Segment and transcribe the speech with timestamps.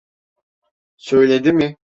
[0.97, 1.77] Söyledi mi?